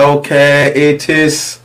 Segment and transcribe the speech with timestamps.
[0.00, 1.60] Okay, it is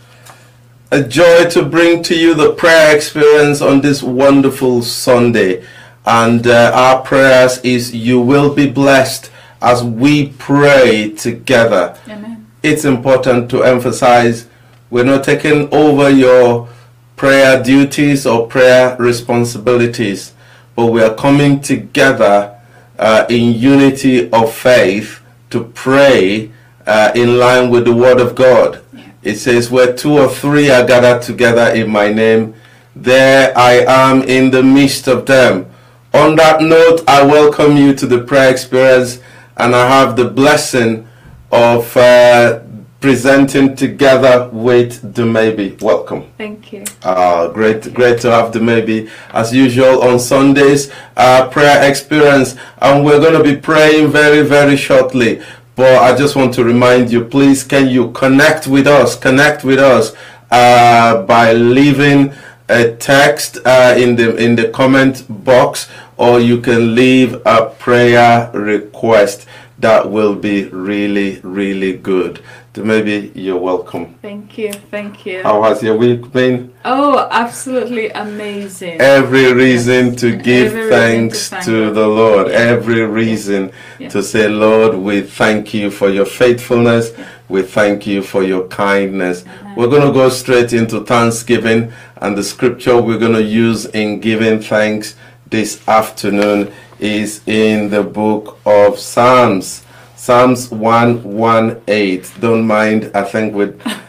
[0.91, 5.65] a joy to bring to you the prayer experience on this wonderful Sunday.
[6.05, 11.97] And uh, our prayers is you will be blessed as we pray together.
[12.09, 12.45] Amen.
[12.61, 14.49] It's important to emphasize
[14.89, 16.67] we're not taking over your
[17.15, 20.33] prayer duties or prayer responsibilities,
[20.75, 22.53] but we are coming together
[22.99, 26.51] uh, in unity of faith to pray
[26.87, 28.81] uh, in line with the Word of God.
[29.23, 32.53] It says, Where two or three are gathered together in my name,
[32.95, 35.69] there I am in the midst of them.
[36.13, 39.19] On that note, I welcome you to the prayer experience,
[39.57, 41.07] and I have the blessing
[41.51, 42.59] of uh,
[43.01, 45.81] presenting together with Dumebi.
[45.81, 46.31] Welcome.
[46.37, 46.85] Thank you.
[47.03, 50.91] Uh, great, great to have Dumebi as usual on Sundays.
[51.17, 55.41] Uh, prayer experience, and we're going to be praying very, very shortly.
[55.75, 59.17] But I just want to remind you, please, can you connect with us?
[59.17, 60.13] Connect with us
[60.49, 62.33] uh, by leaving
[62.69, 68.49] a text uh, in the in the comment box, or you can leave a prayer
[68.53, 69.47] request.
[69.77, 72.41] That will be really, really good.
[72.75, 74.15] Dumebi you're welcome.
[74.21, 74.73] Thank you.
[74.73, 75.41] Thank you.
[75.43, 76.73] How has your week been?
[76.83, 78.99] Oh, absolutely amazing.
[78.99, 82.47] every reason to give Every thanks to thank to the Lord.
[82.47, 82.57] Yeah.
[82.75, 84.09] Every reason Yeah.
[84.09, 87.13] to say, Lord, we thank you for your faithfulness.
[87.47, 89.45] We thank you for your kindness.
[89.77, 94.19] We're going to go straight into Thanksgiving, and the scripture we're going to use in
[94.19, 95.15] giving thanks
[95.49, 99.84] this afternoon is in the book of Psalms.
[100.25, 102.41] Psalms 118.
[102.41, 103.65] Don't mind, I think we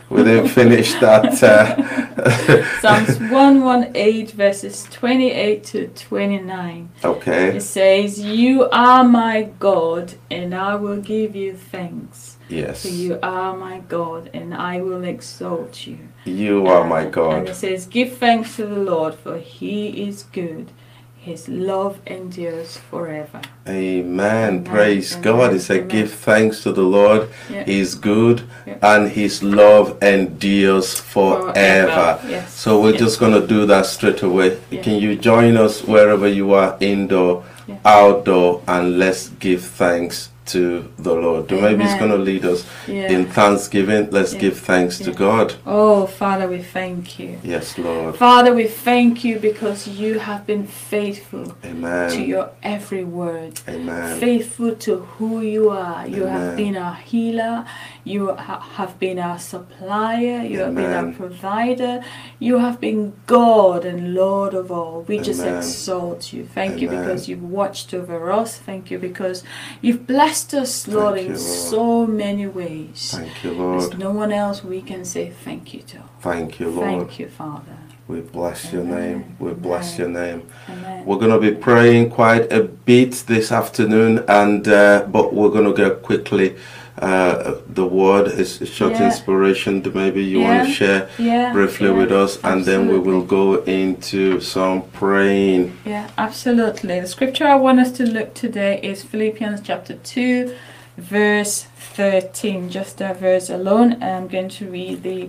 [0.09, 1.43] we didn't finish that.
[1.43, 6.89] Uh, Psalms 118, verses 28 to 29.
[7.05, 7.57] okay.
[7.59, 12.39] It says, You are my God, and I will give you thanks.
[12.49, 12.81] Yes.
[12.81, 15.99] For you are my God, and I will exalt you.
[16.25, 17.35] You are my God.
[17.35, 17.53] And God.
[17.53, 20.71] it says, Give thanks to the Lord, for he is good.
[21.27, 23.41] His love endures forever.
[23.67, 24.61] Amen.
[24.61, 24.65] Amen.
[24.65, 25.25] Praise Amen.
[25.25, 25.53] God.
[25.55, 25.89] He said, Amen.
[25.89, 27.29] Give thanks to the Lord.
[27.51, 27.65] Yeah.
[27.65, 28.79] He is good, Yeah.
[28.81, 31.53] and His love endures forever.
[31.53, 32.21] Forever.
[32.29, 32.55] Yes.
[32.55, 33.01] So we're Yes.
[33.01, 34.59] just going to do that straight away.
[34.71, 34.83] Yeah.
[34.83, 37.43] Can you join us wherever you are, indoor,
[37.85, 41.51] outdoor, and let's give thanks to the Lord.
[41.51, 43.11] Maybe He's going to lead us Yeah.
[43.11, 44.09] in thanksgiving.
[44.11, 44.41] Let's Yeah.
[44.41, 45.55] give thanks to God.
[45.67, 47.39] Oh, Father, we thank you.
[47.43, 48.17] Yes, Lord.
[48.17, 53.61] Father, we thank you because you have been faithful to your every word.
[53.69, 54.19] Amen.
[54.19, 56.07] Faithful to who you are.
[56.07, 57.65] You have been our healer.
[58.07, 60.41] You ha- have been our supplier.
[60.47, 62.05] You have been our provider.
[62.39, 65.03] You have been God and Lord of all.
[65.09, 66.47] We just exalt you.
[66.47, 68.59] Thank you because you've watched over us.
[68.59, 69.43] Thank you because
[69.83, 71.71] you've blessed us, Lord, Thank in you, Lord.
[71.71, 73.11] so many ways.
[73.13, 73.99] Thank you, There's Lord.
[73.99, 75.99] no one else we can say thank you to.
[76.21, 76.87] Thank you, Lord.
[76.87, 77.77] Thank you, Father.
[78.07, 79.35] We bless your name.
[79.41, 80.49] We bless your name.
[80.69, 81.05] Amen.
[81.05, 85.65] We're going to be praying quite a bit this afternoon, and uh, but we're going
[85.65, 86.55] to go quickly.
[86.99, 89.07] Uh, the word is a short Yeah.
[89.07, 89.83] inspiration.
[89.83, 93.23] that Maybe you want to share yeah, briefly yeah, with us, and then we will
[93.23, 95.73] go into some praying.
[95.85, 97.01] Yeah, absolutely.
[97.01, 100.55] The scripture I want us to look today is Philippians chapter 2,
[100.97, 102.71] verse 13.
[102.71, 104.03] Just that verse alone.
[104.03, 105.29] I'm going to read the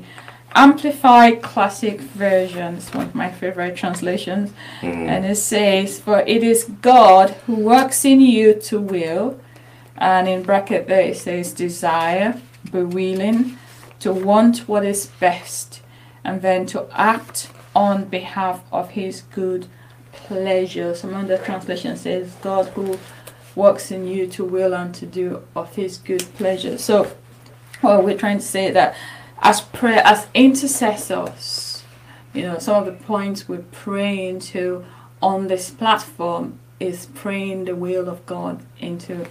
[0.55, 2.75] Amplified Classic Version.
[2.75, 4.51] It's one of my favorite translations.
[4.81, 5.07] Mm.
[5.07, 9.39] And it says, For it is God who works in you to will,
[9.97, 12.39] and in bracket there it says desire,
[12.71, 13.57] be willing,
[13.99, 15.81] to want what is best,
[16.23, 19.67] and then to act on behalf of his good
[20.11, 20.93] pleasure.
[20.95, 22.99] Some other translation says God who
[23.55, 26.77] works in you to will and to do of his good pleasure.
[26.77, 27.11] So
[27.81, 28.95] well we're trying to say that
[29.39, 31.83] as prayer as intercessors,
[32.33, 34.85] you know, some of the points we're praying to
[35.21, 39.27] on this platform is praying the will of God into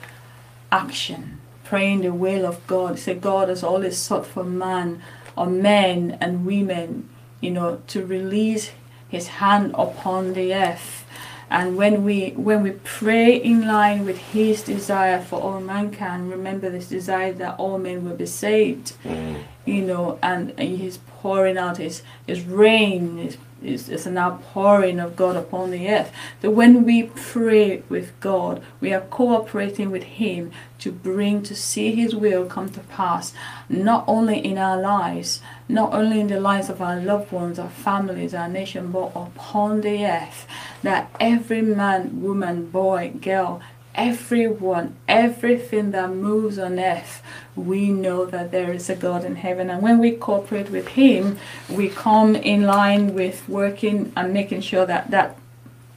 [0.84, 1.20] action.
[1.64, 2.98] Praying the will of God.
[2.98, 5.02] Say God has always sought for man
[5.36, 7.08] or men and women,
[7.40, 8.70] you know, to release
[9.08, 11.04] his hand upon the earth.
[11.48, 12.18] And when we
[12.48, 17.54] when we pray in line with his desire for all mankind, remember this desire that
[17.58, 19.36] all men will be saved Mm.
[19.64, 25.16] you know, and, he's pouring out his, his rain, his, his, it's an outpouring of
[25.16, 26.12] God upon the earth.
[26.40, 31.94] That when we pray with God, we are cooperating with him to bring, to see
[31.94, 33.32] his will come to pass,
[33.68, 37.70] not only in our lives, not only in the lives of our loved ones, our
[37.70, 40.46] families, our nation, but upon the earth,
[40.82, 43.60] that every man, woman, boy, girl,
[43.96, 47.22] everyone, everything that moves on earth,
[47.56, 49.70] we know that there is a God in heaven.
[49.70, 51.38] And when we cooperate with Him,
[51.68, 55.38] we come in line with working and making sure that that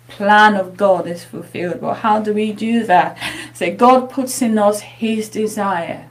[0.07, 1.81] plan of God is fulfilled.
[1.81, 3.17] But how do we do that?
[3.53, 6.09] Say, God puts in us His desire.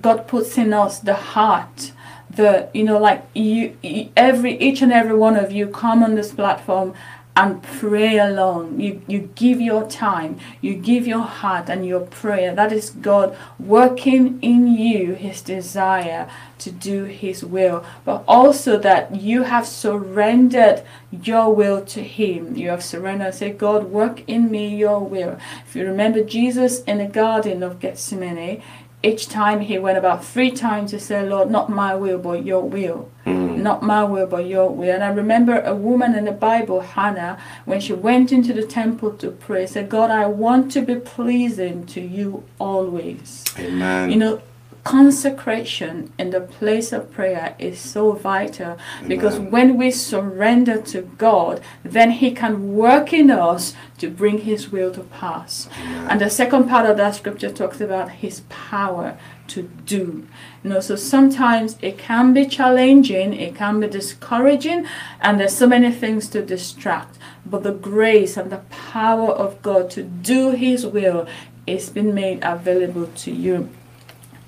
[0.00, 1.92] God puts in us the heart
[2.30, 3.76] the you know like you
[4.16, 6.92] every each and every one of you come on this platform
[7.36, 8.80] and pray along.
[8.80, 12.54] You, you give your time, you give your heart and your prayer.
[12.54, 19.16] That is God working in you His desire to do His will, but also that
[19.16, 22.56] you have surrendered your will to Him.
[22.56, 25.38] You have surrendered, say, God, work in me your will.
[25.66, 28.62] If you remember Jesus in the Garden of Gethsemane,
[29.04, 32.62] each time he went about three times to say, Lord, not my will, but your
[32.62, 33.10] will.
[33.26, 33.43] Mm.
[33.64, 34.94] Not my will, but your will.
[34.94, 39.12] And I remember a woman in the Bible, Hannah, when she went into the temple
[39.22, 43.42] to pray, said, God, I want to be pleasing to you always.
[43.58, 44.10] Amen.
[44.10, 44.42] You know,
[44.84, 48.76] consecration in the place of prayer is so vital
[49.08, 54.70] because when we surrender to God, then He can work in us to bring His
[54.70, 55.70] will to pass.
[56.10, 59.18] And the second part of that scripture talks about His power
[59.48, 60.26] to do.
[60.62, 64.86] You know, so sometimes it can be challenging, it can be discouraging,
[65.20, 67.18] and there's so many things to distract.
[67.46, 71.26] But the grace and the power of God to do His will
[71.66, 73.70] is been made available to you.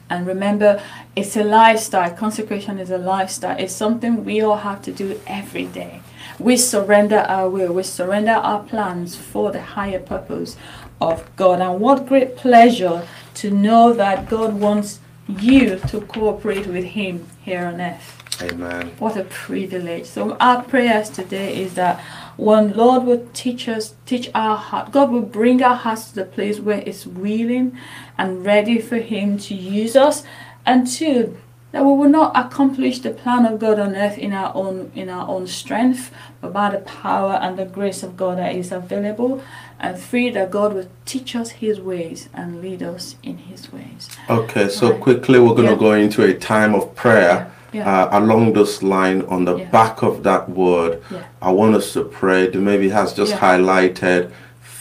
[0.08, 0.80] And remember,
[1.16, 2.14] it's a lifestyle.
[2.14, 3.58] Consecration is a lifestyle.
[3.58, 6.00] It's something we all have to do every day.
[6.38, 10.56] We surrender our will, we surrender our plans for the higher purpose
[11.00, 11.60] of God.
[11.60, 13.06] And what great pleasure
[13.36, 18.42] to know that God wants you to cooperate with Him here on earth.
[18.42, 18.92] Amen.
[18.98, 20.06] What a privilege.
[20.06, 22.00] So our prayers today is that
[22.36, 24.92] one Lord will teach us, teach our heart.
[24.92, 27.78] God will bring our hearts to the place where it's willing
[28.18, 30.22] and ready for Him to use us.
[30.66, 31.38] And two,
[31.76, 35.10] that we will not accomplish the plan of God on earth in our own in
[35.10, 39.42] our own strength, but by the power and the grace of God that is available.
[39.78, 44.08] And three, that God will teach us His ways and lead us in His ways.
[44.30, 45.00] Okay, so Right.
[45.02, 47.48] quickly we're going to go into a time of prayer.
[47.74, 47.84] Yeah.
[47.92, 49.64] Uh, along this line, on the Yeah.
[49.78, 51.24] back of that word, Yeah.
[51.42, 52.50] I want us to pray.
[52.50, 53.40] Dumebi has just Yeah.
[53.46, 54.30] highlighted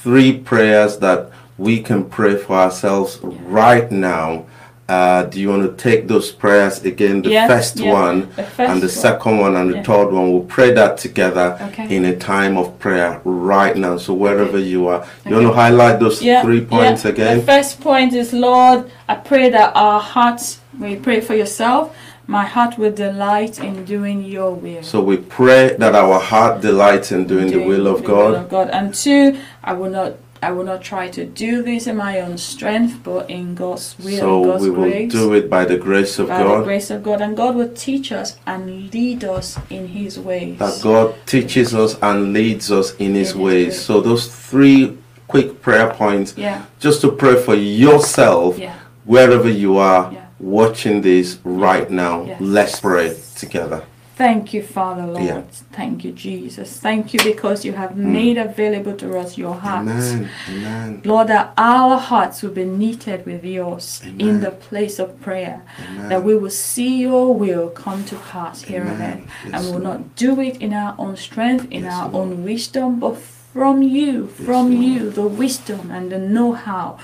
[0.02, 1.28] three prayers that
[1.58, 3.20] we can pray for ourselves
[3.62, 4.44] right now.
[4.88, 7.24] Uh, do you want to take those prayers again?
[7.24, 7.92] The Yeah, first yeah.
[7.92, 10.32] one The first and the second one and the third one.
[10.32, 11.96] We'll pray that together Okay.
[11.96, 13.98] in a time of prayer right now.
[13.98, 15.36] So wherever you are, you Okay.
[15.36, 17.12] want to highlight those three points yeah.
[17.12, 17.38] again?
[17.40, 21.90] The first point is, Lord, I pray that our hearts, we pray for yourself,
[22.28, 24.84] my heart will delight in doing your will.
[24.84, 28.30] So we pray that our heart delights in doing the will of the God.
[28.32, 28.70] will of God.
[28.70, 30.14] And two, I will not
[30.46, 34.20] I will not try to do this in my own strength, but in God's will
[34.20, 35.12] So God's we will grace.
[35.12, 36.64] do it by the grace of by the God.
[36.66, 37.20] grace of God.
[37.22, 40.60] And God will teach us and lead us in his ways.
[40.60, 43.66] That God teaches us and leads us in His His ways.
[43.74, 43.82] ways.
[43.82, 44.96] So those three
[45.28, 46.62] quick prayer points, Yeah.
[46.80, 48.74] just to pray for yourself, Yeah.
[49.06, 50.20] wherever you are Yeah.
[50.40, 52.26] watching this right now.
[52.28, 52.38] Yes.
[52.40, 53.82] Let's pray together.
[54.16, 55.26] Thank you, Father Lord.
[55.26, 55.42] Yeah.
[55.74, 56.80] Thank you, Jesus.
[56.80, 57.98] Thank you because you have mm.
[57.98, 60.14] made available to us your hearts.
[60.14, 60.30] Amen.
[60.50, 61.02] Amen.
[61.04, 65.64] Lord, that our hearts will be knitted with yours in the place of prayer.
[65.90, 66.08] Amen.
[66.08, 69.24] That we will see your will come to pass here Amen.
[69.24, 69.32] earth.
[69.44, 70.00] Yes, and we will Lord.
[70.00, 72.30] not do it in our own strength, in Yes, our Lord.
[72.32, 73.18] own wisdom, but
[73.56, 74.84] from you, from Lord.
[74.84, 77.00] you, the wisdom and the know how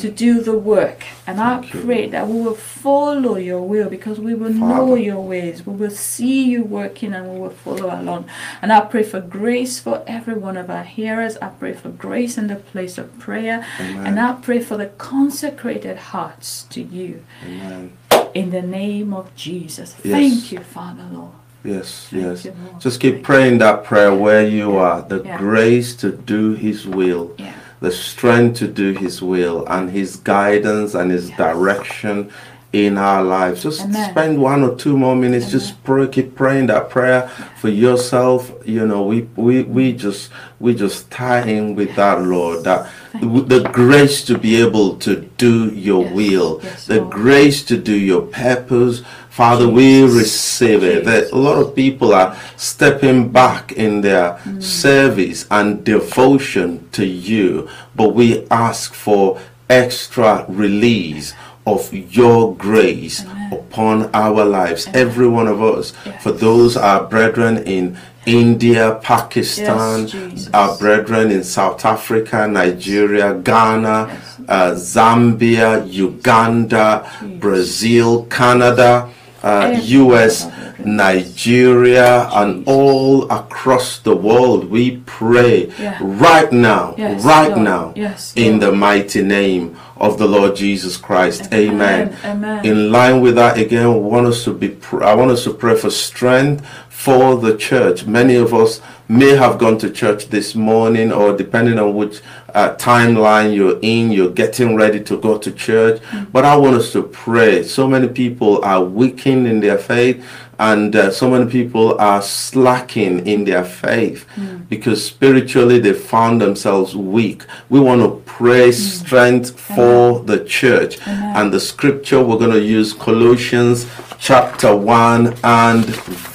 [0.00, 1.04] to do the work.
[1.28, 2.10] And Thank I pray Lord.
[2.10, 5.64] that we will follow your will because we will know your ways.
[5.64, 8.28] We will see you working and we will follow along.
[8.60, 11.36] And I pray for grace for every one of our hearers.
[11.36, 13.64] I pray for grace in the place of prayer.
[13.78, 14.04] Amen.
[14.04, 17.92] And I pray for the consecrated hearts to you Amen.
[18.34, 19.94] in the name of Jesus.
[20.02, 20.12] Yes.
[20.12, 21.34] Thank you, Father Lord.
[21.64, 22.44] Yes, Thank yes.
[22.46, 25.02] you, Just keep praying that prayer where you are.
[25.02, 25.38] The Yeah.
[25.38, 27.32] grace to do His will.
[27.38, 27.52] Yeah.
[27.80, 31.36] the strength to do His will and His guidance and His Yes.
[31.38, 32.28] direction
[32.72, 33.64] in our lives.
[33.64, 34.10] Just Amen.
[34.12, 35.50] spend one or two more minutes.
[35.50, 37.28] Just pray, keep praying that prayer
[37.60, 38.52] for yourself.
[38.64, 43.48] You know, we we we just we just tie in with that Lord that Thank
[43.48, 46.12] the grace to be able to do Your Yes.
[46.14, 47.10] will, Yes, the Lord.
[47.10, 49.02] grace to do Your purpose.
[49.32, 51.06] Father, we receive it.
[51.06, 57.66] That a lot of people are stepping back in their service and devotion to you,
[57.96, 61.32] but we ask for extra release
[61.66, 63.52] of your grace Amen.
[63.54, 65.94] upon our lives, every one of us.
[66.04, 66.22] Yes.
[66.22, 67.96] For those our brethren in
[68.26, 74.40] India, Pakistan, Yes, our brethren in South Africa, Nigeria, Ghana, Yes.
[74.46, 77.10] uh, Zambia, Uganda,
[77.40, 79.08] Brazil, Canada,
[79.42, 80.46] uh, US.
[80.84, 84.68] Nigeria, and all across the world.
[84.70, 85.96] We pray Yeah.
[86.00, 87.62] right now, Yes, right Lord.
[87.62, 88.60] now, Yes, in Lord.
[88.62, 91.50] the mighty name of the Lord Jesus Christ.
[91.54, 92.16] Amen.
[92.24, 92.66] Amen.
[92.66, 94.76] In line with that, again, we want us to be.
[95.00, 98.04] I want us to pray for strength for the church.
[98.04, 102.20] Many of us may have gone to church this morning, or depending on which
[102.54, 106.02] uh, timeline you're in, you're getting ready to go to church.
[106.32, 107.62] But I want us to pray.
[107.62, 110.24] So many people are weakened in their faith,
[110.62, 114.26] and uh, so many people are slacking in their faith
[114.68, 117.42] because spiritually they found themselves weak.
[117.68, 120.92] We want to pray strength for the church.
[121.06, 123.86] And the scripture we're going to use Colossians
[124.20, 125.84] chapter 1 and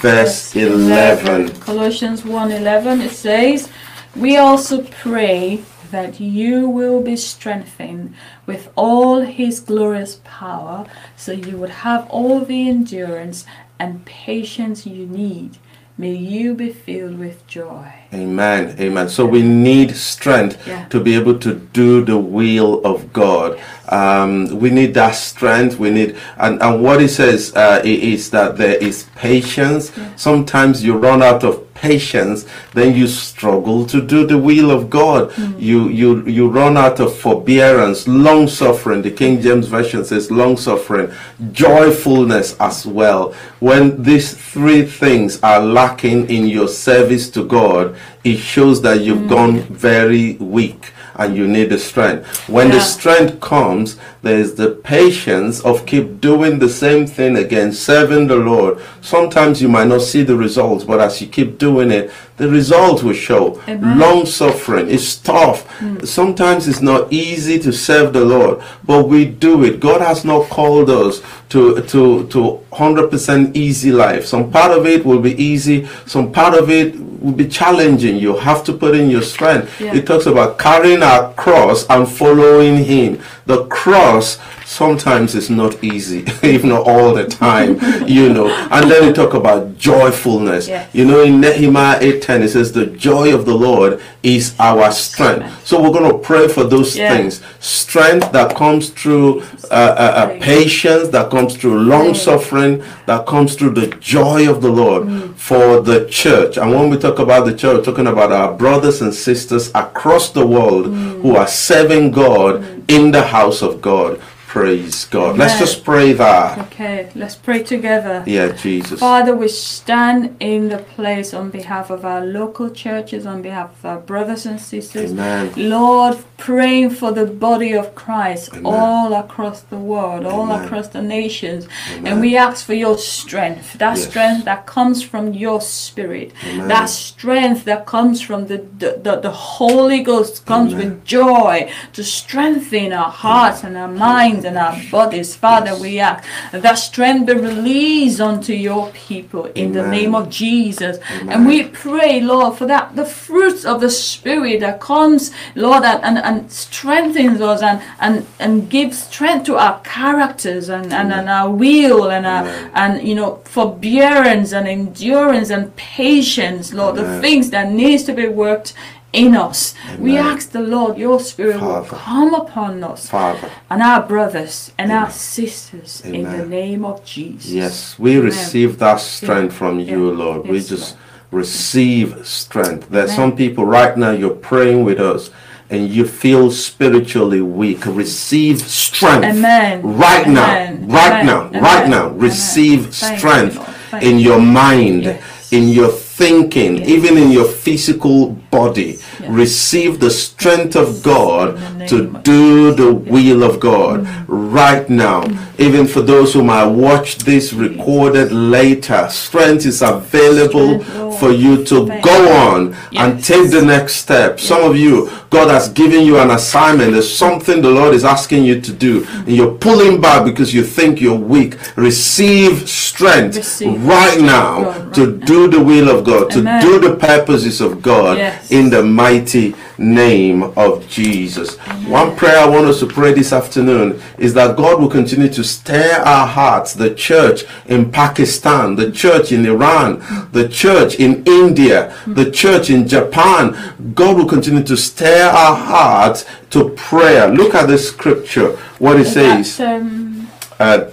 [0.01, 1.61] verse 11.
[1.61, 3.69] Colossians 1:11 it says,
[4.13, 8.13] "We also pray that you will be strengthened
[8.45, 13.45] with all his glorious power, so you would have all the endurance
[13.79, 15.57] and patience you need.
[15.99, 18.75] May you be filled with joy." Amen.
[18.79, 19.09] Amen.
[19.09, 20.85] So we need strength Yeah.
[20.89, 23.59] to be able to do the will of God.
[23.89, 25.79] Um, we need that strength.
[25.79, 29.91] We need, and, and what he says uh, is that there is patience.
[30.15, 35.31] Sometimes you run out of patience, then you struggle to do the will of God.
[35.31, 35.61] Mm.
[35.61, 39.01] You you you run out of forbearance, long suffering.
[39.01, 41.11] The King James Version says long suffering,
[41.51, 43.33] joyfulness as well.
[43.59, 49.27] When these three things are lacking in your service to God, it shows that you've
[49.27, 49.29] mm.
[49.29, 52.47] gone very weak and you need the strength.
[52.47, 58.27] When the strength comes, there's the patience of keep doing the same thing again, serving
[58.27, 58.79] the Lord.
[59.01, 63.01] Sometimes you might not see the results, but as you keep doing it, the result
[63.01, 63.59] will show.
[63.67, 63.97] Amen.
[63.97, 65.67] Long suffering It's tough.
[65.79, 66.05] Mm.
[66.05, 69.79] Sometimes it's not easy to serve the Lord, but we do it.
[69.79, 74.25] God has not called us to to to 100% easy life.
[74.25, 78.17] Some part of it will be easy, some part of it will be challenging.
[78.17, 79.79] You have to put in your strength.
[79.79, 79.95] Yeah.
[79.95, 83.21] It talks about carrying our cross and following him.
[83.47, 88.49] The cross sometimes is not easy, if not all the time, you know.
[88.69, 90.67] And then we talk about joyfulness.
[90.67, 90.93] Yes.
[90.93, 95.45] You know, in Nehemiah 8:10 it says, "The joy of the Lord is our strength."
[95.65, 97.15] So we're going to pray for those Yeah.
[97.15, 103.25] things: strength that comes through uh, uh, uh, patience, that comes through long suffering, that
[103.25, 105.03] comes through the joy of the Lord
[105.37, 106.57] for the church.
[106.57, 110.29] And when we talk about the church, we're talking about our brothers and sisters across
[110.31, 110.85] the world
[111.21, 112.53] who are serving God
[112.89, 114.21] in the house of God.
[114.47, 115.37] Praise God.
[115.37, 116.57] Let's just pray that.
[116.67, 118.23] Okay, let's pray together.
[118.25, 118.97] Yeah, Jesus.
[118.97, 123.85] Father, we stand in the place on behalf of our local churches, on behalf of
[123.85, 125.11] our brothers and sisters.
[125.11, 125.51] Amen.
[125.57, 128.65] Lord, praying for the body of Christ Amen.
[128.65, 131.67] all across the world, all across the nations.
[131.91, 132.13] Amen.
[132.13, 134.07] And we ask for your strength, that Yes.
[134.07, 136.69] strength that comes from your spirit, Amen.
[136.69, 140.85] that strength that comes from the, the, the, Holy Ghost, comes Amen.
[140.85, 145.35] with joy to strengthen our hearts and our minds and our bodies.
[145.35, 145.81] Father, Yes.
[145.81, 150.97] we ask that strength be released unto your people in the name of Jesus.
[151.11, 151.29] Amen.
[151.29, 156.03] And we pray, Lord, for that the fruits of the Spirit that comes, Lord, and,
[156.03, 161.29] and, and strengthens us and, and, and gives strength to our characters and, and, and
[161.29, 162.71] our will and our Amen.
[162.73, 168.27] and you know forbearance and endurance and patience, Lord, the things that needs to be
[168.27, 168.73] worked
[169.17, 169.73] in us.
[169.99, 173.49] We ask the Lord, your spirit will come upon us Father.
[173.69, 177.51] and our brothers and our sisters in the name of Jesus.
[177.51, 178.25] Yes, we Amen.
[178.25, 180.11] receive that strength from you.
[180.13, 180.47] Lord.
[180.47, 181.01] we just Lord.
[181.31, 182.89] receive strength.
[182.89, 183.31] There's Amen.
[183.31, 185.31] some people right now, you're praying with us
[185.69, 187.85] and you feel spiritually weak.
[187.85, 189.25] Receive strength.
[189.25, 189.81] Amen.
[189.83, 190.87] Right Amen.
[190.87, 191.25] now, right Amen.
[191.25, 191.63] now, Amen.
[191.63, 192.07] right now.
[192.09, 193.57] Receive you, strength.
[193.91, 195.51] Thank in your mind, Yes.
[195.51, 196.89] in your thinking, Yes.
[196.89, 198.97] even in your physical body.
[199.19, 199.29] Yes.
[199.29, 205.25] Receive the strength of God to do the will of God right now.
[205.57, 211.63] Even for those who might watch this recorded later, strength is available Strength, for you
[211.65, 214.39] to go on and take the next step.
[214.39, 216.93] Some of you, God has given you an assignment.
[216.93, 220.63] There's something the Lord is asking you to do, and you're pulling back because you
[220.63, 221.57] think you're weak.
[221.75, 226.41] Receive strength Receive right strength, now God, to right do the will of God, to
[226.61, 228.51] do the purposes of God Yes.
[228.51, 231.55] In the mighty name of Jesus.
[231.87, 235.43] One prayer I want us to pray this afternoon is that God will continue to
[235.43, 239.99] stir our hearts, the church in Pakistan, the church in Iran,
[240.31, 243.55] the church in India, the church in Japan.
[243.93, 247.27] God will continue to stir our hearts to prayer.
[247.29, 249.59] Look at the scripture, what it says.
[249.59, 250.27] um,
[250.59, 250.85] Uh,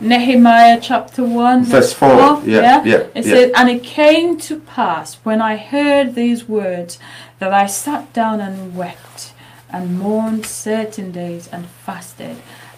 [0.00, 2.42] Nehemiah chapter 1, Verse four.
[2.44, 3.22] Yeah, yeah, It yeah.
[3.22, 6.98] says, And it came to pass when I heard these words
[7.38, 9.32] that I sat down and wept
[9.70, 12.36] and mourned certain days and fasted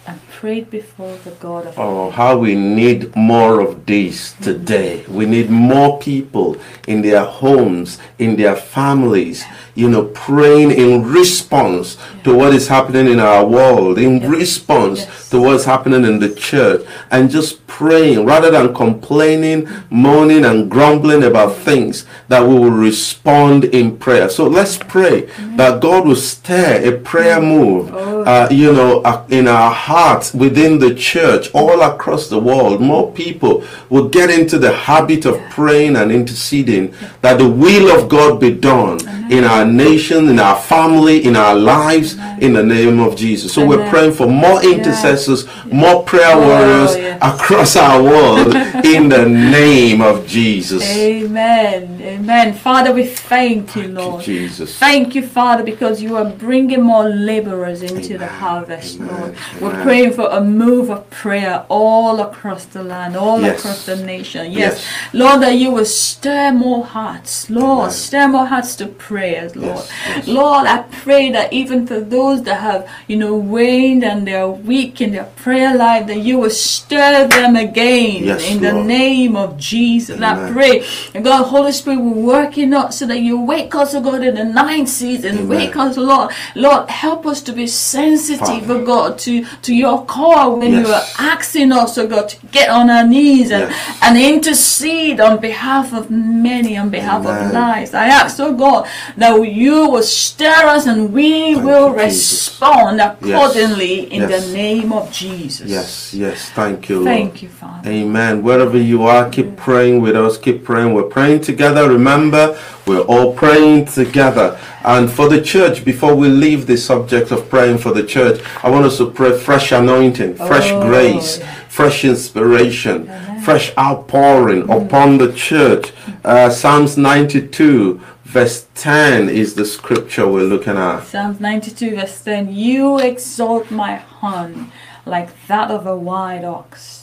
[0.09, 5.05] and prayed before the God of Oh, how we need more of this today.
[5.07, 9.43] We need more people in their homes, in their families,
[9.75, 15.29] you know, praying in response to what is happening in our world, in response Yes.
[15.29, 21.23] to what's happening in the church, and just praying rather than complaining, moaning, and grumbling
[21.23, 24.27] about things that we will respond in prayer.
[24.29, 29.25] So let's pray that God will stir a prayer move, oh, uh, you know, uh,
[29.29, 32.81] in our hearts within the church all across the world.
[32.81, 38.09] More people will get into the habit of praying and interceding that the will of
[38.09, 38.99] God be done
[39.29, 43.53] in our nation, in our family, in our lives, in the name of Jesus.
[43.53, 49.25] So we're praying for more intercessors, more prayer Oh, warriors across our world in the
[49.27, 50.83] name of Jesus.
[50.83, 51.99] Amen.
[52.01, 52.53] Amen.
[52.53, 54.23] Father, we thank you, Thank you, Lord.
[54.23, 54.77] Jesus.
[54.77, 59.21] Thank you, Father, because you are bringing more laborers into the harvest, Amen.
[59.21, 59.35] Lord.
[59.61, 63.59] We're praying for a move of prayer all across the land, all Yes.
[63.59, 64.51] across the nation.
[64.51, 64.59] Yes.
[64.59, 65.13] Yes.
[65.13, 67.79] Lord, that you will stir more hearts, Lord.
[67.89, 67.91] Amen.
[67.91, 68.87] Stir more hearts to
[69.19, 69.75] prayers, Lord.
[69.77, 70.27] Yes, yes.
[70.27, 75.01] Lord, I pray that even for those that have, you know, waned and they're weak
[75.01, 79.57] in their prayer life, that you will stir them again Yes, in the name of
[79.57, 80.21] Jesus.
[80.21, 83.93] I pray, and God, Holy Spirit, will work in us so that you wake us,
[83.93, 85.37] oh God, in the ninth season.
[85.39, 85.49] Amen.
[85.49, 86.31] Wake us, Lord.
[86.55, 88.73] Lord, help us to be sensitive, Father.
[88.73, 92.69] oh God, to, to your call when you are asking us, oh God, to get
[92.69, 97.47] on our knees and, and intercede on behalf of many, on behalf Amen.
[97.47, 97.93] of lives.
[97.93, 102.49] I ask, oh God, that you will stir us and we Thank will you, Jesus.
[102.59, 104.47] respond accordingly in Yes.
[104.47, 105.67] the name of Jesus.
[105.69, 106.49] Yes, yes.
[106.55, 107.07] Thank you, Lord.
[107.07, 107.89] Thank you, Father.
[107.89, 108.43] Amen.
[108.43, 110.37] Wherever you are, keep praying with us.
[110.37, 110.93] Keep praying.
[110.93, 111.89] We're praying together.
[111.89, 114.57] Remember, we're all praying together.
[114.83, 118.69] And for the church, before we leave the subject of praying for the church, I
[118.69, 121.53] want us to pray fresh anointing, fresh Oh, grace, yeah.
[121.67, 123.09] fresh inspiration,
[123.43, 125.91] fresh outpouring upon the church.
[126.25, 131.03] Uh, Psalms 92, verse 10 is the scripture we're looking at.
[131.05, 134.71] Psalms 92 verse 10 You exalt my horn
[135.05, 136.97] like that of a wild ox.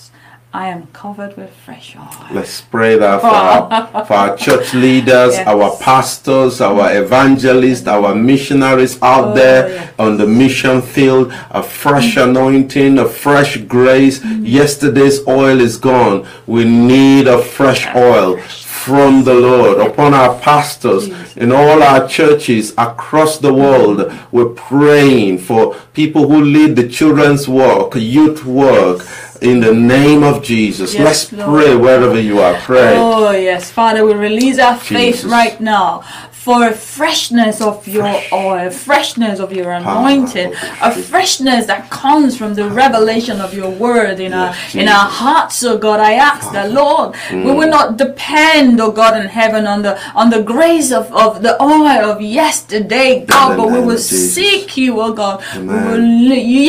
[0.55, 2.09] I am covered with fresh oil.
[2.33, 5.47] Let's pray that for our, for our church leaders, Yes.
[5.47, 9.93] our pastors, our evangelists, our missionaries out Oh, there yes.
[9.99, 11.31] on the mission field.
[11.51, 14.21] A fresh anointing, a fresh grace.
[14.21, 14.49] Mm.
[14.49, 16.27] Yesterday's oil is gone.
[16.47, 18.39] We need a fresh oil
[18.87, 24.13] from the Lord upon our pastors in all our churches across the world.
[24.31, 29.05] We're praying for people who lead the children's work, youth work.
[29.43, 31.49] In the name of Jesus, Yes, let's Lord.
[31.51, 32.55] pray wherever you are.
[32.61, 32.95] Pray.
[32.97, 36.03] Oh, yes, Father, we release our faith right now
[36.47, 40.55] for a freshness of your oil, freshness of your anointing,
[40.89, 45.09] a freshness that comes from the revelation of your word in our Yes, in our
[45.23, 45.99] hearts, oh God.
[45.99, 50.31] I ask that Lord, we will not depend, oh God in heaven, on the on
[50.31, 54.35] the grace of, of the oil of yesterday, God, the but we will Jesus.
[54.37, 55.37] seek you, oh God.
[55.57, 56.05] We will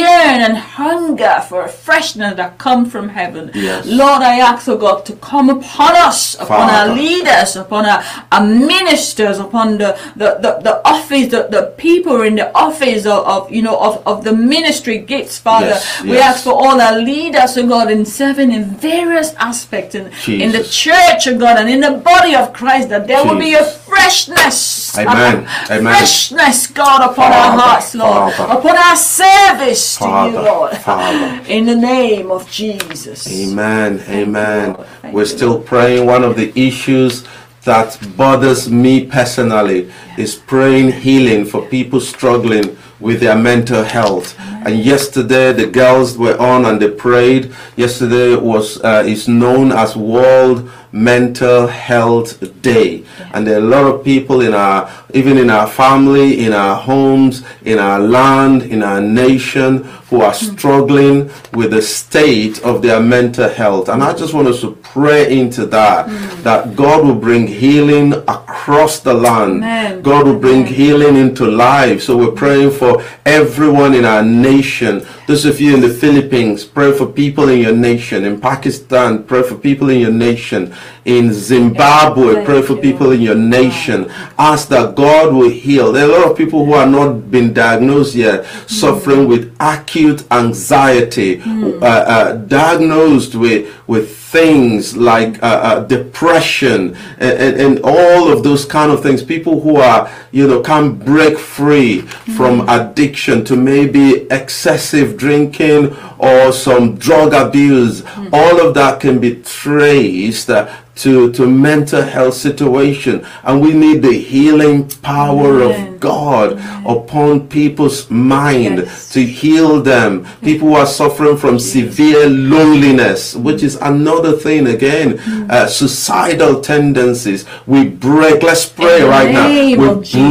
[0.02, 3.52] yearn and hunger for a freshness that comes from heaven.
[3.54, 3.86] Yes.
[3.86, 8.46] Lord, I ask, oh God, to come upon us, upon our leaders, upon our, our
[8.74, 13.51] ministers, upon the, the, the, the office, the, the people in the office of, of
[13.51, 15.67] you know of, of the ministry gifts, Father.
[15.67, 16.36] Yes, we yes.
[16.36, 20.63] ask for all our leaders, oh God, in serving in various aspects in, in the
[20.63, 24.97] church, oh God, and in the body of Christ, that there will be a freshness.
[24.97, 25.47] Amen.
[25.69, 25.93] Amen.
[25.93, 28.34] Freshness, God, upon our hearts, Lord.
[28.34, 28.60] Father.
[28.60, 30.77] Upon our service to you, Lord.
[30.77, 31.43] Father.
[31.47, 33.27] In the name of Jesus.
[33.27, 34.03] Amen.
[34.08, 34.75] Amen.
[35.12, 36.06] We're still praying.
[36.06, 37.25] One of the issues
[37.67, 44.39] that bothers me personally is praying healing for people struggling with their mental health.
[44.39, 47.53] And yesterday the girls were on and they prayed.
[47.75, 53.86] Yesterday was uh, is known as World Mental Health Day, and there are a lot
[53.86, 58.83] of people in our even in our family, in our homes, in our land, in
[58.83, 60.45] our nation, who are hmm.
[60.45, 63.89] struggling with the state of their mental health.
[63.89, 66.43] And I just want us to pray into that, hmm.
[66.43, 69.63] that God will bring healing across the land.
[69.63, 70.01] Amen.
[70.01, 70.73] God will bring Amen.
[70.73, 72.03] healing into life.
[72.03, 75.05] So we're praying for everyone in our nation.
[75.25, 78.24] Those of you in the Philippines, pray for people in your nation.
[78.24, 80.74] In Pakistan, pray for people in your nation.
[81.06, 84.12] In Zimbabwe, pray for people in your nation.
[84.38, 85.92] Ask that God will heal.
[85.92, 90.24] There are a lot of people who are not been diagnosed yet, suffering with acute
[90.32, 98.30] anxiety, uh, uh, diagnosed with with things like uh, uh, depression and, and, and all
[98.30, 102.02] of those kind of things people who are you know can't break free
[102.36, 108.03] from addiction to maybe excessive drinking or some drug abuse.
[108.34, 113.25] All of that can be traced uh, to, to mental health situation.
[113.43, 116.53] And we need the healing power of God
[116.86, 119.10] upon people's mind Yes.
[119.13, 120.25] to heal them.
[120.43, 127.45] People who are suffering from severe loneliness, which is another thing again, uh, suicidal tendencies.
[127.65, 129.47] We break, let's pray right now.
[129.47, 129.75] We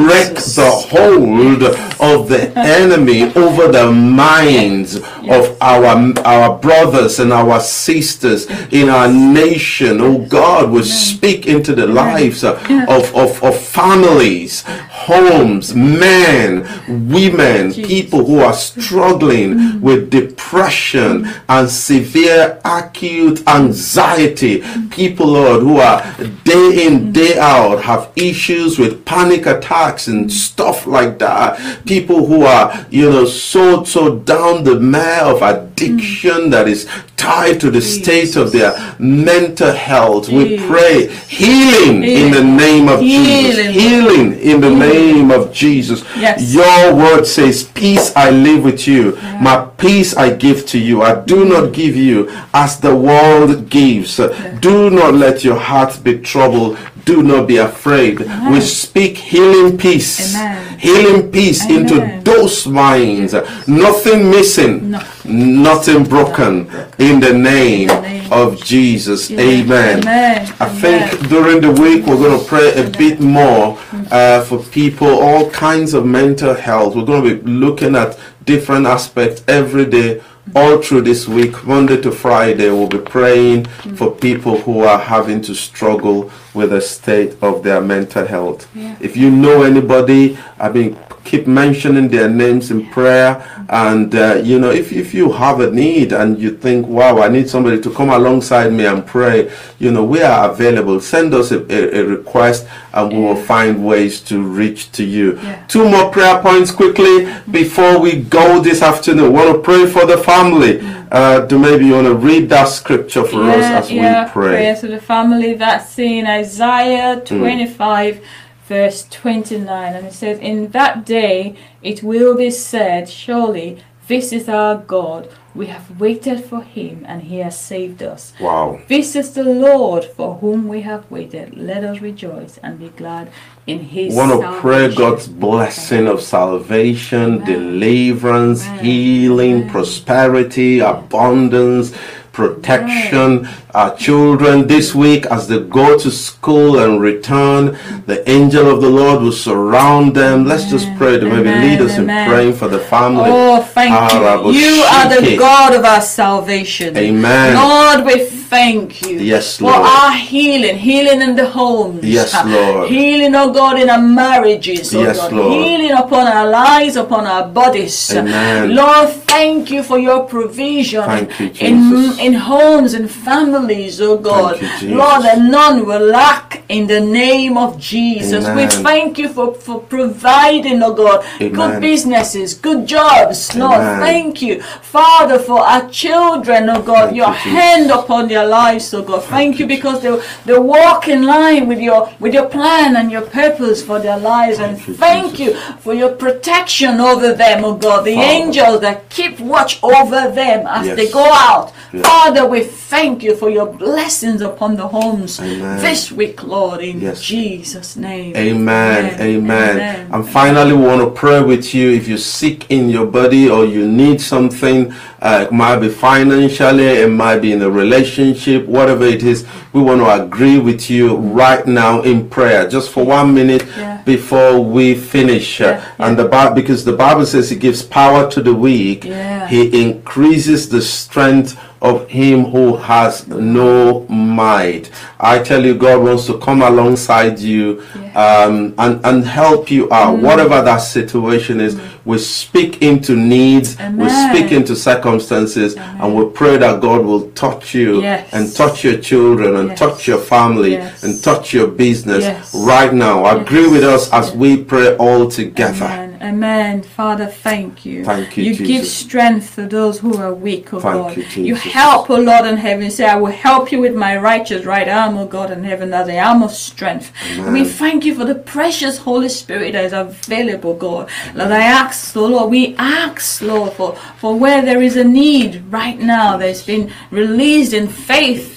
[0.07, 1.63] break the hold
[2.01, 5.87] of the enemy over the minds of our,
[6.25, 10.01] our brothers and our sisters in our nation.
[10.01, 12.57] Oh God, we speak into the lives of,
[12.89, 14.65] of, of families,
[14.97, 17.87] homes, men, women, Jesus.
[17.87, 19.81] people who are struggling mm.
[19.81, 24.63] with depression and severe acute anxiety.
[24.63, 24.91] Mm.
[24.91, 26.03] People, Lord, who are
[26.45, 27.13] day in, mm.
[27.13, 31.85] day out, have issues with panic attacks and stuff like that.
[31.85, 37.61] People who are, you know, so, so down the mare of addiction that is tied
[37.61, 38.03] to the mm.
[38.03, 40.29] state of their mental health.
[40.29, 40.69] We mm.
[40.69, 42.57] pray healing in the mm.
[42.57, 43.75] name of Jesus.
[43.75, 44.39] Healing.
[44.41, 46.03] In the name of Jesus.
[46.17, 46.55] Yes.
[46.55, 51.03] Your word says, Peace I live with you, my peace I give to you.
[51.03, 54.17] I do not give you as the world gives.
[54.17, 56.79] Do not let your heart be troubled.
[57.07, 58.19] Do not be afraid.
[58.51, 60.35] We speak healing peace.
[60.35, 60.79] Amen.
[60.81, 63.33] Healing peace into those minds.
[63.69, 65.63] Nothing missing, Nothing.
[65.63, 66.69] nothing broken.
[66.99, 69.31] In the name In the name of Jesus.
[69.31, 70.01] Amen.
[70.01, 70.53] Amen.
[70.59, 73.79] I think during the week we're going to pray a bit more
[74.11, 76.97] uh, for people, all kinds of mental health.
[76.97, 80.23] We're going to be looking at different aspects every day,
[80.57, 82.69] all through this week, Monday to Friday.
[82.71, 87.81] We'll be praying for people who are having to struggle with the state of their
[87.81, 88.69] mental health.
[88.75, 88.97] Yeah.
[89.01, 93.45] If you know anybody, I mean, keep mentioning their names in prayer.
[93.69, 97.29] And, uh, you know, if, if you have a need and you think, wow, I
[97.29, 101.01] need somebody to come alongside me and pray, you know, we are available.
[101.01, 105.39] Send us a, a, a request and we will find ways to reach to you.
[105.41, 105.67] Yeah.
[105.67, 109.33] Two more prayer points quickly before we go this afternoon.
[109.33, 110.81] We want to pray for the family.
[111.11, 114.31] Uh, Dumebi you want to read that scripture for us as we pray.
[114.31, 118.25] Prayer to the family that's in Isaiah 25,
[118.67, 119.95] verse 29.
[119.95, 125.29] And it says, In that day it will be said, Surely this is our God.
[125.57, 128.35] We have waited for him, and he has saved us.
[128.39, 128.79] Wow.
[128.89, 131.57] This is the Lord for whom we have waited.
[131.57, 133.31] Let us rejoice and be glad
[133.67, 134.95] in his want to pray.
[134.95, 137.47] God's blessing of salvation, Amen.
[137.47, 138.85] deliverance, Amen.
[138.85, 139.71] healing, Amen.
[139.71, 141.95] prosperity, abundance,
[142.37, 143.49] protection.
[143.75, 148.91] Our children this week, as they go to school and return, the angel of the
[148.91, 150.45] Lord will surround them.
[150.45, 153.31] Let's just pray to maybe lead us in praying for the family.
[153.33, 154.53] Oh, thank you.
[154.53, 156.97] You are the God of our salvation.
[156.97, 157.55] Amen.
[157.55, 159.19] Lord, we thank you.
[159.19, 162.05] Yes, For our healing, healing in the homes.
[162.05, 162.89] Yes, Uh, Lord.
[162.89, 164.95] Healing, oh God, in our marriages.
[164.95, 165.33] Oh Yes, God.
[165.33, 165.53] Lord.
[165.65, 167.97] Healing upon our lives, upon our bodies.
[168.15, 168.75] Amen.
[168.75, 171.05] Lord, thank you for your provision
[171.39, 174.61] you, in, in homes and families, oh God.
[174.81, 174.97] You.
[174.99, 178.47] Lord, that none will lack in the name of Jesus.
[178.59, 181.53] We thank you for, for providing, oh God, Amen.
[181.53, 183.55] good businesses, good jobs.
[183.57, 184.01] Lord, Amen.
[184.01, 188.93] thank you, Father, for our children, oh God, Thank your you, hand upon their lives,
[188.93, 189.23] oh God.
[189.25, 193.23] Thank, you because they, they walk in line with your with your plan and your
[193.23, 194.59] purpose for their lives.
[194.59, 195.55] and Thank you, thank Jesus.
[195.69, 198.05] you for your protection over them, oh God.
[198.05, 200.97] The angels that keep watch over them as Yes.
[200.97, 201.73] they go out.
[201.93, 202.05] Yes.
[202.05, 205.81] Father, we thank you for your blessings upon the homes Amen.
[205.81, 207.23] this week, Lord, in Yes.
[207.23, 208.37] Jesus' name.
[208.37, 209.15] Amen.
[209.21, 209.21] Amen.
[209.21, 210.09] Amen.
[210.13, 211.91] And finally, we want to pray with you.
[211.93, 216.85] If you're sick in your body or you need something, Uh, it might be financially,
[216.87, 219.47] it might be in a relationship, whatever it is.
[219.73, 224.03] We want to agree with you right now in prayer, just for one minute Yeah.
[224.05, 225.61] before we finish.
[225.61, 229.05] Yeah, And the Bible, because the Bible says He gives power to the weak.
[229.49, 234.91] He increases the strength of him who has no might.
[235.21, 237.83] I tell you, God wants to come alongside you
[238.15, 240.23] um, and, and help you out, Mm.
[240.23, 241.79] whatever that situation is.
[242.05, 247.75] We speak into needs, we speak into circumstances, and we pray that God will touch
[247.75, 248.29] you Yes.
[248.33, 249.79] and touch your children and Yes.
[249.79, 251.03] touch your family Yes.
[251.05, 253.27] and touch your business right now.
[253.37, 255.85] Agree with us as we pray all together.
[255.87, 256.06] Amen.
[256.21, 256.83] Amen.
[256.83, 258.05] Father, thank you.
[258.05, 261.37] Thank you, You give strength to those who are weak, O Thank God.
[261.37, 262.91] you, You help, O Lord in heaven.
[262.91, 266.07] Say, I will help you with my righteous right arm, O God in heaven, as
[266.07, 267.13] the arm of strength.
[267.33, 267.53] Amen.
[267.53, 271.11] We thank you for the precious Holy Spirit that is available, God.
[271.35, 275.65] Lord, I ask, oh Lord, we ask, Lord, for, for where there is a need
[275.71, 278.57] right now that's been released in faith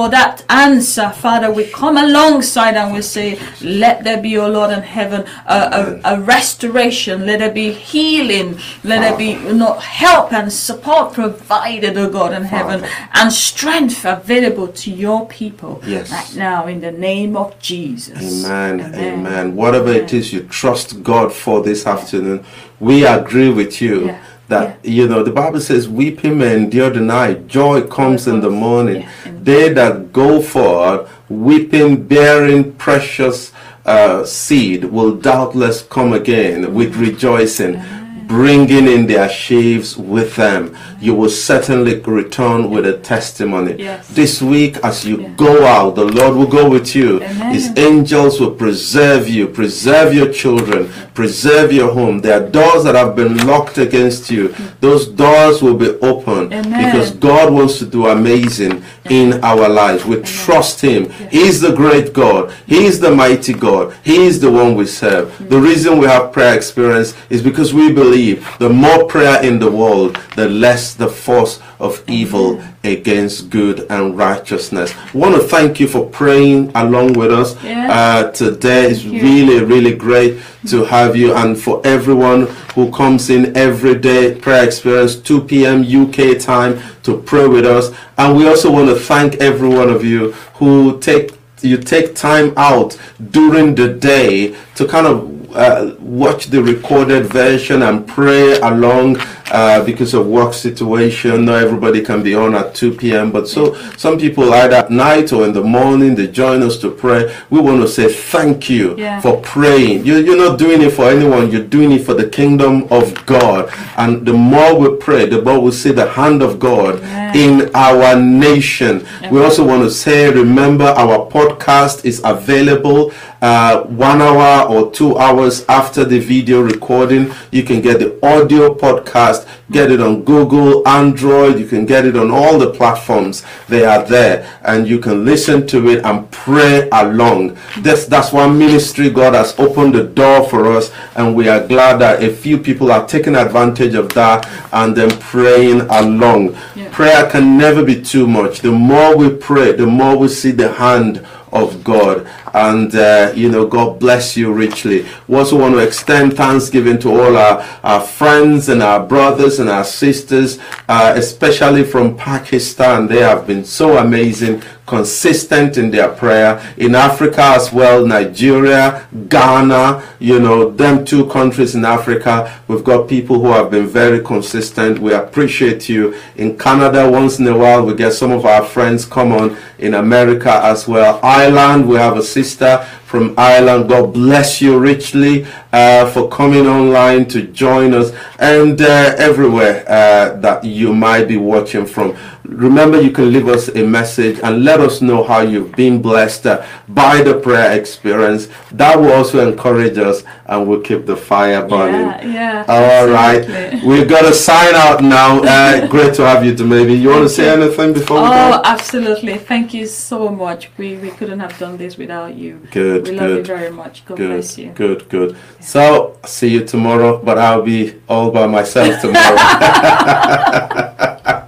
[0.00, 4.70] for that answer, Father, we come alongside and we say, Let there be, O Lord
[4.70, 6.99] in heaven, a, a, a restoration.
[7.08, 8.58] Let there be healing.
[8.84, 12.84] Let there be you know, help and support provided, O God in heaven,
[13.14, 16.10] and strength available to your people Yes.
[16.12, 18.44] right now in the name of Jesus.
[18.44, 18.94] Amen.
[18.94, 19.56] Amen.
[19.56, 22.44] Whatever it is you trust God for this afternoon,
[22.78, 24.18] we agree with you Yeah.
[24.48, 28.50] that you know the Bible says weeping may endure the night, joy comes in the
[28.50, 29.02] morning.
[29.02, 29.32] Yeah.
[29.42, 33.49] They that go forward weeping, bearing precious
[33.84, 37.82] uh, seed will doubtless come again with rejoicing.
[38.30, 43.74] Bringing in their sheaves with them, you will certainly return with a testimony.
[43.76, 44.06] Yes.
[44.06, 45.28] This week, as you Yeah.
[45.36, 47.16] go out, the Lord will go with you.
[47.16, 47.52] Amen.
[47.52, 52.20] His angels will preserve you, preserve your children, preserve your home.
[52.20, 54.54] There are doors that have been locked against you.
[54.80, 56.84] Those doors will be open Amen.
[56.84, 60.06] because God wants to do amazing in our lives.
[60.06, 61.10] We trust Him.
[61.32, 62.52] He is the great God.
[62.64, 63.92] He is the mighty God.
[64.04, 65.32] He is the one we serve.
[65.48, 68.19] The reason we have prayer experience is because we believe
[68.58, 74.16] the more prayer in the world, the less the force of evil against good and
[74.16, 74.94] righteousness.
[75.14, 77.88] I want to thank you for praying along with us Yeah.
[77.98, 78.90] uh, today.
[78.90, 84.34] It's really, really great to have you, and for everyone who comes in every day,
[84.34, 85.78] prayer experience, 2 p.m.
[86.02, 87.90] UK time to pray with us.
[88.18, 92.54] And we also want to thank every one of you who take you take time
[92.56, 92.96] out
[93.30, 99.18] during the day to kind of uh, watch the recorded version and pray along
[99.52, 101.44] uh, because of work situation.
[101.46, 103.32] Not everybody can be on at 2 p.m.
[103.32, 106.90] But so some people either at night or in the morning they join us to
[106.90, 107.34] pray.
[107.50, 109.20] We want to say thank you Yeah.
[109.20, 110.04] for praying.
[110.06, 111.50] You, you're not doing it for anyone.
[111.50, 113.70] You're doing it for the kingdom of God.
[113.96, 117.36] And the more we pray, the more we see the hand of God Amen.
[117.36, 119.06] in our nation.
[119.30, 125.16] We also want to say, remember, our podcast is available uh, one hour or two
[125.18, 127.32] hours after the video recording.
[127.50, 131.58] You can get the audio podcast, get it on Google, Android.
[131.58, 133.44] You can get it on all the platforms.
[133.68, 137.56] They are there, and you can listen to it and pray along.
[137.78, 141.98] That's that's one ministry God has opened the door for us, and we are glad
[142.00, 146.56] that a few people are taking advantage of that and then praying along.
[146.74, 146.90] Yeah.
[146.92, 148.60] Prayer can never be too much.
[148.60, 152.28] The more we pray, the more we see the hand of God.
[152.54, 155.06] And, uh, you know, God bless you richly.
[155.28, 159.68] We also want to extend thanksgiving to all our, our friends and our brothers and
[159.68, 160.58] our sisters,
[160.88, 163.06] uh, especially from Pakistan.
[163.06, 166.60] They have been so amazing, consistent in their prayer.
[166.76, 173.08] In Africa as well, Nigeria, Ghana, you know, them two countries in Africa, we've got
[173.08, 174.98] people who have been very consistent.
[174.98, 176.14] We appreciate you.
[176.36, 179.94] In Canada, once in a while, we get some of our friends come on in
[179.94, 181.20] America as well.
[181.22, 183.88] Ireland, we have a você está from Ireland.
[183.88, 190.36] God bless you richly uh, for coming online to join us and uh, everywhere uh,
[190.36, 192.16] that you might be watching from.
[192.44, 196.46] Remember, you can leave us a message and let us know how you've been blessed
[196.46, 198.48] uh, by the prayer experience.
[198.72, 202.32] That will also encourage us and we'll keep the fire burning.
[202.32, 202.64] Yeah, yeah.
[202.66, 205.42] All right, we've got to sign out now.
[205.42, 209.38] Uh, great to have you, Dumebi You want to say anything before we Oh, absolutely.
[209.38, 210.70] Thank you so much.
[210.76, 212.66] We, we couldn't have done this without you.
[212.72, 214.04] Good, we love you very much.
[214.04, 214.72] God Good, bless you.
[214.72, 215.36] good, good.
[215.60, 219.36] So, see you tomorrow, but I'll be all by myself tomorrow.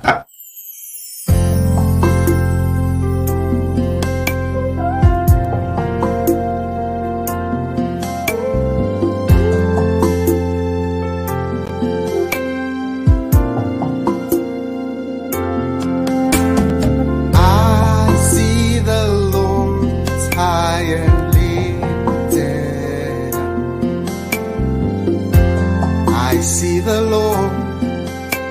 [26.73, 27.53] see the Lord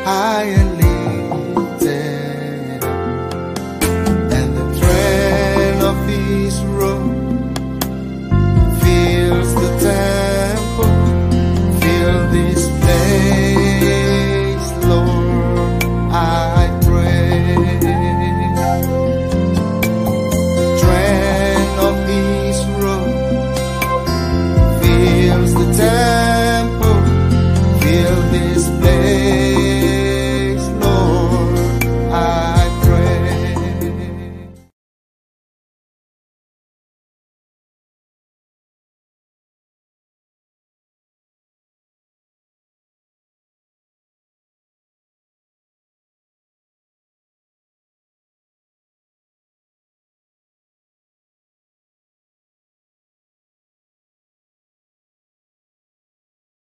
[0.06, 0.72] high and
[1.58, 2.84] lifted
[4.40, 7.58] and the train of His robe
[8.82, 10.21] fills the town.